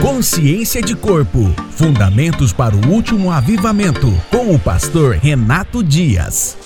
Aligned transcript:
Consciência 0.00 0.80
de 0.80 0.96
Corpo 0.96 1.40
Fundamentos 1.72 2.54
para 2.54 2.74
o 2.74 2.88
Último 2.88 3.30
Avivamento, 3.30 4.06
com 4.30 4.54
o 4.54 4.58
pastor 4.58 5.16
Renato 5.16 5.84
Dias. 5.84 6.56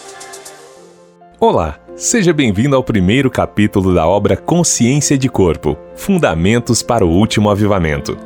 Olá, 1.40 1.80
seja 1.96 2.32
bem-vindo 2.32 2.76
ao 2.76 2.84
primeiro 2.84 3.28
capítulo 3.28 3.92
da 3.92 4.06
obra 4.06 4.36
Consciência 4.36 5.18
de 5.18 5.28
Corpo 5.28 5.76
Fundamentos 5.96 6.80
para 6.80 7.04
o 7.04 7.10
Último 7.10 7.50
Avivamento. 7.50 8.16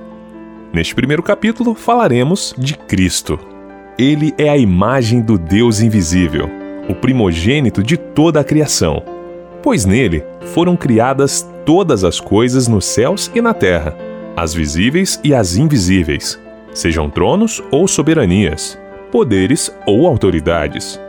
Neste 0.74 0.94
primeiro 0.94 1.22
capítulo 1.22 1.74
falaremos 1.74 2.54
de 2.58 2.74
Cristo. 2.74 3.40
Ele 3.98 4.34
é 4.36 4.50
a 4.50 4.58
imagem 4.58 5.22
do 5.22 5.38
Deus 5.38 5.80
invisível, 5.80 6.50
o 6.86 6.94
primogênito 6.94 7.82
de 7.82 7.96
toda 7.96 8.40
a 8.40 8.44
criação, 8.44 9.02
pois 9.62 9.86
nele 9.86 10.22
foram 10.52 10.76
criadas 10.76 11.48
todas 11.64 12.04
as 12.04 12.20
coisas 12.20 12.68
nos 12.68 12.84
céus 12.84 13.30
e 13.34 13.40
na 13.40 13.54
terra, 13.54 14.07
as 14.38 14.54
visíveis 14.54 15.20
e 15.24 15.34
as 15.34 15.56
invisíveis, 15.56 16.38
sejam 16.72 17.10
tronos 17.10 17.60
ou 17.72 17.88
soberanias, 17.88 18.78
poderes 19.10 19.74
ou 19.84 20.06
autoridades. 20.06 21.00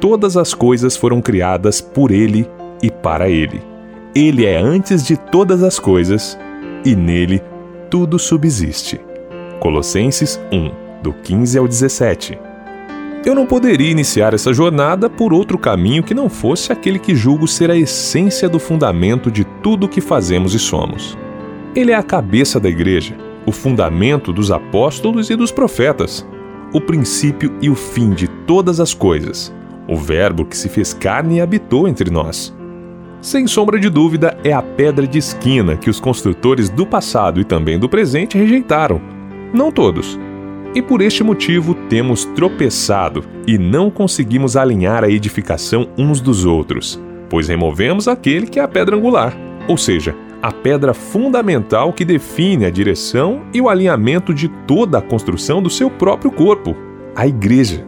Todas 0.00 0.36
as 0.36 0.52
coisas 0.52 0.94
foram 0.94 1.22
criadas 1.22 1.80
por 1.80 2.10
ele 2.10 2.46
e 2.82 2.90
para 2.90 3.30
ele. 3.30 3.62
Ele 4.14 4.44
é 4.44 4.58
antes 4.58 5.02
de 5.02 5.16
todas 5.16 5.62
as 5.62 5.78
coisas 5.78 6.38
e 6.84 6.94
nele 6.94 7.42
tudo 7.90 8.18
subsiste. 8.18 9.00
Colossenses 9.60 10.38
1, 10.52 11.02
do 11.02 11.14
15 11.14 11.58
ao 11.58 11.66
17. 11.66 12.38
Eu 13.24 13.34
não 13.34 13.46
poderia 13.46 13.90
iniciar 13.90 14.34
essa 14.34 14.52
jornada 14.52 15.08
por 15.08 15.32
outro 15.32 15.56
caminho 15.56 16.02
que 16.02 16.14
não 16.14 16.28
fosse 16.28 16.70
aquele 16.70 16.98
que 16.98 17.16
julgo 17.16 17.48
ser 17.48 17.70
a 17.70 17.76
essência 17.76 18.46
do 18.46 18.58
fundamento 18.58 19.30
de 19.30 19.44
tudo 19.62 19.86
o 19.86 19.88
que 19.88 20.02
fazemos 20.02 20.54
e 20.54 20.58
somos. 20.58 21.16
Ele 21.78 21.92
é 21.92 21.94
a 21.94 22.02
cabeça 22.02 22.58
da 22.58 22.68
igreja, 22.68 23.14
o 23.46 23.52
fundamento 23.52 24.32
dos 24.32 24.50
apóstolos 24.50 25.30
e 25.30 25.36
dos 25.36 25.52
profetas, 25.52 26.26
o 26.74 26.80
princípio 26.80 27.56
e 27.62 27.70
o 27.70 27.76
fim 27.76 28.10
de 28.10 28.26
todas 28.26 28.80
as 28.80 28.92
coisas, 28.92 29.54
o 29.86 29.94
Verbo 29.94 30.44
que 30.44 30.56
se 30.56 30.68
fez 30.68 30.92
carne 30.92 31.36
e 31.36 31.40
habitou 31.40 31.86
entre 31.86 32.10
nós. 32.10 32.52
Sem 33.20 33.46
sombra 33.46 33.78
de 33.78 33.88
dúvida, 33.88 34.36
é 34.42 34.52
a 34.52 34.60
pedra 34.60 35.06
de 35.06 35.18
esquina 35.18 35.76
que 35.76 35.88
os 35.88 36.00
construtores 36.00 36.68
do 36.68 36.84
passado 36.84 37.40
e 37.40 37.44
também 37.44 37.78
do 37.78 37.88
presente 37.88 38.36
rejeitaram. 38.36 39.00
Não 39.54 39.70
todos, 39.70 40.18
e 40.74 40.82
por 40.82 41.00
este 41.00 41.22
motivo 41.22 41.74
temos 41.88 42.24
tropeçado 42.24 43.22
e 43.46 43.56
não 43.56 43.88
conseguimos 43.88 44.56
alinhar 44.56 45.04
a 45.04 45.08
edificação 45.08 45.88
uns 45.96 46.20
dos 46.20 46.44
outros, 46.44 47.00
pois 47.30 47.46
removemos 47.46 48.08
aquele 48.08 48.48
que 48.48 48.58
é 48.58 48.64
a 48.64 48.68
pedra 48.68 48.96
angular, 48.96 49.32
ou 49.68 49.76
seja, 49.76 50.12
a 50.40 50.52
pedra 50.52 50.94
fundamental 50.94 51.92
que 51.92 52.04
define 52.04 52.64
a 52.64 52.70
direção 52.70 53.42
e 53.52 53.60
o 53.60 53.68
alinhamento 53.68 54.32
de 54.32 54.48
toda 54.66 54.98
a 54.98 55.02
construção 55.02 55.60
do 55.60 55.68
seu 55.68 55.90
próprio 55.90 56.30
corpo, 56.30 56.76
a 57.14 57.26
Igreja. 57.26 57.84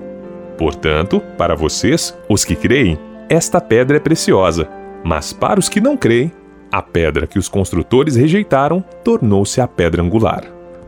Portanto, 0.58 1.20
para 1.38 1.54
vocês, 1.54 2.16
os 2.28 2.44
que 2.44 2.56
creem, 2.56 2.98
esta 3.28 3.60
pedra 3.60 3.96
é 3.96 4.00
preciosa, 4.00 4.68
mas 5.04 5.32
para 5.32 5.60
os 5.60 5.68
que 5.68 5.80
não 5.80 5.96
creem, 5.96 6.32
a 6.72 6.82
pedra 6.82 7.26
que 7.26 7.38
os 7.38 7.48
construtores 7.48 8.16
rejeitaram 8.16 8.84
tornou-se 9.04 9.60
a 9.60 9.66
pedra 9.66 10.02
angular. 10.02 10.44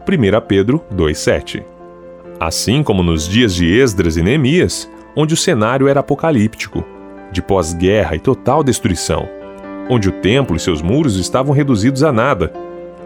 1 0.06 0.46
Pedro 0.46 0.82
2,7 0.94 1.62
Assim 2.38 2.82
como 2.82 3.02
nos 3.02 3.28
dias 3.28 3.54
de 3.54 3.72
Esdras 3.72 4.16
e 4.16 4.22
Neemias, 4.22 4.90
onde 5.14 5.34
o 5.34 5.36
cenário 5.36 5.86
era 5.86 6.00
apocalíptico, 6.00 6.84
de 7.30 7.40
pós-guerra 7.40 8.16
e 8.16 8.20
total 8.20 8.64
destruição, 8.64 9.28
onde 9.92 10.08
o 10.08 10.12
templo 10.12 10.56
e 10.56 10.60
seus 10.60 10.80
muros 10.80 11.16
estavam 11.16 11.54
reduzidos 11.54 12.02
a 12.02 12.10
nada, 12.10 12.50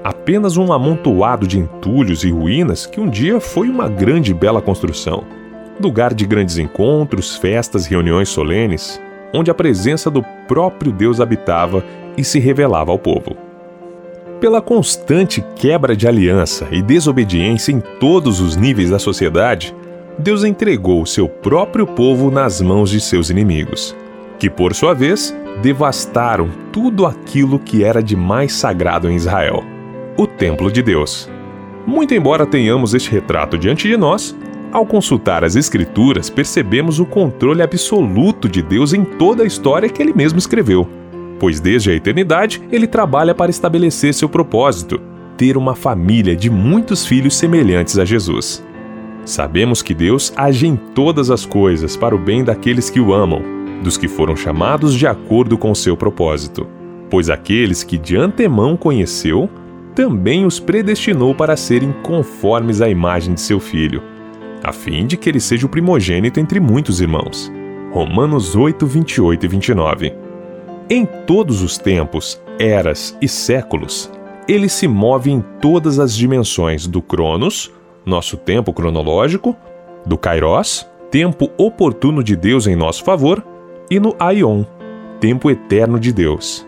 apenas 0.04 0.56
um 0.56 0.72
amontoado 0.72 1.44
de 1.44 1.58
entulhos 1.58 2.22
e 2.22 2.30
ruínas 2.30 2.86
que 2.86 3.00
um 3.00 3.10
dia 3.10 3.40
foi 3.40 3.68
uma 3.68 3.88
grande 3.88 4.30
e 4.30 4.34
bela 4.34 4.62
construção, 4.62 5.24
lugar 5.80 6.14
de 6.14 6.24
grandes 6.24 6.58
encontros, 6.58 7.34
festas, 7.34 7.86
reuniões 7.86 8.28
solenes, 8.28 9.00
onde 9.34 9.50
a 9.50 9.54
presença 9.54 10.08
do 10.08 10.22
próprio 10.46 10.92
Deus 10.92 11.20
habitava 11.20 11.82
e 12.16 12.22
se 12.22 12.38
revelava 12.38 12.92
ao 12.92 12.98
povo. 13.00 13.36
Pela 14.40 14.62
constante 14.62 15.44
quebra 15.56 15.96
de 15.96 16.06
aliança 16.06 16.68
e 16.70 16.80
desobediência 16.80 17.72
em 17.72 17.80
todos 17.80 18.40
os 18.40 18.54
níveis 18.54 18.90
da 18.90 18.98
sociedade, 19.00 19.74
Deus 20.16 20.44
entregou 20.44 21.02
o 21.02 21.06
seu 21.06 21.28
próprio 21.28 21.84
povo 21.84 22.30
nas 22.30 22.60
mãos 22.60 22.90
de 22.90 23.00
seus 23.00 23.28
inimigos, 23.28 23.94
que 24.38 24.50
por 24.50 24.74
sua 24.74 24.94
vez 24.94 25.34
devastaram 25.62 26.48
tudo 26.72 27.06
aquilo 27.06 27.58
que 27.58 27.82
era 27.82 28.02
de 28.02 28.14
mais 28.16 28.52
sagrado 28.52 29.10
em 29.10 29.16
Israel 29.16 29.64
o 30.18 30.26
templo 30.26 30.72
de 30.72 30.82
Deus. 30.82 31.28
Muito 31.86 32.14
embora 32.14 32.46
tenhamos 32.46 32.94
este 32.94 33.10
retrato 33.10 33.58
diante 33.58 33.86
de 33.86 33.96
nós, 33.96 34.34
ao 34.72 34.86
consultar 34.86 35.44
as 35.44 35.56
Escrituras 35.56 36.30
percebemos 36.30 36.98
o 36.98 37.04
controle 37.04 37.62
absoluto 37.62 38.48
de 38.48 38.62
Deus 38.62 38.94
em 38.94 39.04
toda 39.04 39.42
a 39.42 39.46
história 39.46 39.88
que 39.88 40.02
ele 40.02 40.14
mesmo 40.14 40.38
escreveu 40.38 40.88
pois 41.38 41.60
desde 41.60 41.90
a 41.90 41.94
eternidade 41.94 42.62
ele 42.70 42.86
trabalha 42.86 43.34
para 43.34 43.50
estabelecer 43.50 44.14
seu 44.14 44.28
propósito, 44.28 45.00
ter 45.36 45.56
uma 45.56 45.74
família 45.74 46.34
de 46.34 46.48
muitos 46.50 47.06
filhos 47.06 47.36
semelhantes 47.36 47.98
a 47.98 48.04
Jesus. 48.04 48.64
Sabemos 49.24 49.82
que 49.82 49.92
Deus 49.92 50.32
age 50.36 50.66
em 50.66 50.76
todas 50.76 51.30
as 51.30 51.44
coisas 51.44 51.96
para 51.96 52.14
o 52.14 52.18
bem 52.18 52.44
daqueles 52.44 52.88
que 52.88 53.00
o 53.00 53.12
amam, 53.12 53.42
dos 53.82 53.96
que 53.96 54.08
foram 54.08 54.36
chamados 54.36 54.94
de 54.94 55.06
acordo 55.06 55.56
com 55.56 55.74
seu 55.74 55.96
propósito. 55.96 56.66
Pois 57.10 57.30
aqueles 57.30 57.82
que 57.82 57.96
de 57.96 58.16
antemão 58.16 58.76
conheceu, 58.76 59.48
também 59.94 60.44
os 60.44 60.60
predestinou 60.60 61.34
para 61.34 61.56
serem 61.56 61.92
conformes 62.02 62.80
à 62.80 62.88
imagem 62.88 63.34
de 63.34 63.40
seu 63.40 63.58
filho, 63.58 64.02
a 64.62 64.72
fim 64.72 65.06
de 65.06 65.16
que 65.16 65.28
ele 65.28 65.40
seja 65.40 65.66
o 65.66 65.70
primogênito 65.70 66.38
entre 66.38 66.60
muitos 66.60 67.00
irmãos. 67.00 67.50
Romanos 67.92 68.54
8, 68.54 68.86
28 68.86 69.46
e 69.46 69.48
29. 69.48 70.14
Em 70.90 71.06
todos 71.06 71.62
os 71.62 71.78
tempos, 71.78 72.40
eras 72.58 73.16
e 73.22 73.26
séculos, 73.26 74.10
ele 74.46 74.68
se 74.68 74.86
move 74.86 75.30
em 75.30 75.40
todas 75.60 75.98
as 75.98 76.14
dimensões 76.14 76.86
do 76.86 77.00
Cronos, 77.00 77.72
nosso 78.04 78.36
tempo 78.36 78.72
cronológico, 78.72 79.56
do 80.04 80.16
Kairos, 80.16 80.86
tempo 81.10 81.50
oportuno 81.56 82.22
de 82.22 82.36
Deus 82.36 82.66
em 82.66 82.76
nosso 82.76 83.02
favor, 83.02 83.44
e 83.90 84.00
no 84.00 84.14
Aion, 84.18 84.64
tempo 85.20 85.50
eterno 85.50 85.98
de 85.98 86.12
Deus. 86.12 86.66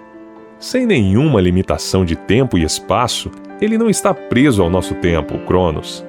Sem 0.58 0.86
nenhuma 0.86 1.40
limitação 1.40 2.04
de 2.04 2.16
tempo 2.16 2.58
e 2.58 2.64
espaço, 2.64 3.30
ele 3.60 3.78
não 3.78 3.88
está 3.88 4.12
preso 4.12 4.62
ao 4.62 4.70
nosso 4.70 4.94
tempo, 4.96 5.38
Cronos, 5.46 6.04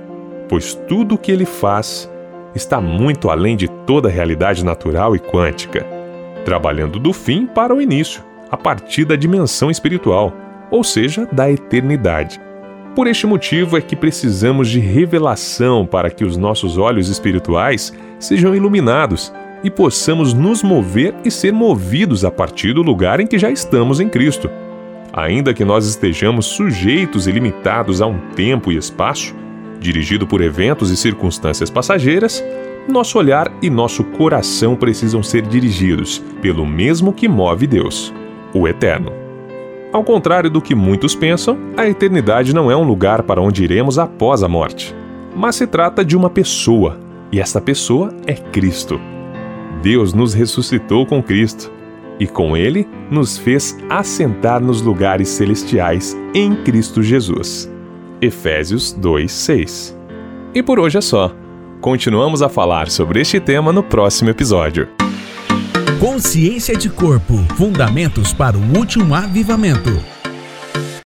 pois 0.47 0.73
tudo 0.73 1.15
o 1.15 1.17
que 1.17 1.31
ele 1.31 1.45
faz 1.45 2.09
está 2.55 2.81
muito 2.81 3.29
além 3.29 3.55
de 3.55 3.67
toda 3.67 4.09
realidade 4.09 4.65
natural 4.65 5.15
e 5.15 5.19
quântica 5.19 5.99
trabalhando 6.49 6.99
do 6.99 7.13
fim 7.13 7.45
para 7.45 7.75
o 7.75 7.81
início, 7.81 8.23
a 8.49 8.57
partir 8.57 9.05
da 9.05 9.15
dimensão 9.15 9.69
espiritual, 9.69 10.33
ou 10.71 10.83
seja, 10.83 11.27
da 11.31 11.51
eternidade. 11.51 12.41
Por 12.95 13.05
este 13.05 13.27
motivo 13.27 13.77
é 13.77 13.81
que 13.81 13.95
precisamos 13.95 14.67
de 14.67 14.79
revelação 14.79 15.85
para 15.85 16.09
que 16.09 16.25
os 16.25 16.35
nossos 16.35 16.77
olhos 16.77 17.07
espirituais 17.07 17.93
sejam 18.17 18.55
iluminados 18.55 19.31
e 19.63 19.69
possamos 19.69 20.33
nos 20.33 20.63
mover 20.63 21.13
e 21.23 21.31
ser 21.31 21.51
movidos 21.51 22.23
a 22.23 22.31
partir 22.31 22.73
do 22.73 22.81
lugar 22.81 23.19
em 23.19 23.27
que 23.27 23.37
já 23.37 23.49
estamos 23.49 23.99
em 23.99 24.07
Cristo. 24.07 24.49
Ainda 25.11 25.53
que 25.53 25.65
nós 25.65 25.87
estejamos 25.87 26.45
sujeitos 26.45 27.27
e 27.27 27.31
limitados 27.31 28.01
a 28.01 28.07
um 28.07 28.19
tempo 28.35 28.71
e 28.71 28.77
espaço, 28.77 29.35
dirigido 29.79 30.27
por 30.27 30.41
eventos 30.41 30.91
e 30.91 30.97
circunstâncias 30.97 31.69
passageiras, 31.69 32.43
nosso 32.87 33.17
olhar 33.17 33.51
e 33.61 33.69
nosso 33.69 34.03
coração 34.03 34.75
precisam 34.75 35.21
ser 35.21 35.43
dirigidos 35.43 36.19
pelo 36.41 36.65
mesmo 36.65 37.13
que 37.13 37.27
move 37.27 37.67
Deus, 37.67 38.13
o 38.53 38.67
Eterno. 38.67 39.11
Ao 39.91 40.03
contrário 40.03 40.49
do 40.49 40.61
que 40.61 40.75
muitos 40.75 41.15
pensam, 41.15 41.57
a 41.75 41.87
eternidade 41.87 42.53
não 42.53 42.69
é 42.69 42.75
um 42.75 42.83
lugar 42.83 43.23
para 43.23 43.41
onde 43.41 43.63
iremos 43.63 43.97
após 43.97 44.43
a 44.43 44.47
morte, 44.47 44.95
mas 45.35 45.55
se 45.55 45.65
trata 45.65 46.05
de 46.05 46.15
uma 46.15 46.29
pessoa, 46.29 46.99
e 47.31 47.39
essa 47.39 47.59
pessoa 47.59 48.13
é 48.27 48.33
Cristo. 48.33 48.99
Deus 49.81 50.13
nos 50.13 50.33
ressuscitou 50.33 51.05
com 51.05 51.23
Cristo 51.23 51.71
e 52.19 52.27
com 52.27 52.55
ele 52.55 52.87
nos 53.09 53.37
fez 53.37 53.77
assentar 53.89 54.61
nos 54.61 54.81
lugares 54.81 55.29
celestiais 55.29 56.17
em 56.33 56.53
Cristo 56.63 57.01
Jesus. 57.01 57.71
Efésios 58.21 58.91
2:6. 58.93 59.95
E 60.53 60.61
por 60.61 60.79
hoje 60.79 60.97
é 60.97 61.01
só. 61.01 61.33
Continuamos 61.79 62.41
a 62.41 62.49
falar 62.49 62.89
sobre 62.89 63.21
este 63.21 63.39
tema 63.39 63.71
no 63.71 63.81
próximo 63.81 64.29
episódio. 64.29 64.89
Consciência 65.97 66.75
de 66.75 66.89
Corpo 66.89 67.37
Fundamentos 67.55 68.33
para 68.33 68.57
o 68.57 68.77
Último 68.77 69.15
Avivamento. 69.15 70.18